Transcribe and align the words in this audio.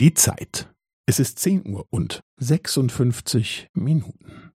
Die 0.00 0.14
Zeit. 0.14 0.72
Es 1.08 1.18
ist 1.18 1.40
zehn 1.40 1.66
Uhr 1.66 1.84
und 1.90 2.20
sechsundfünfzig 2.38 3.66
Minuten. 3.74 4.52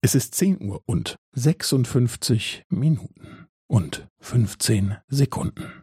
Es 0.00 0.14
ist 0.14 0.36
zehn 0.36 0.62
Uhr 0.62 0.80
und 0.86 1.16
sechsundfünfzig 1.32 2.62
Minuten 2.70 3.48
und 3.68 4.06
fünfzehn 4.20 4.98
Sekunden. 5.08 5.82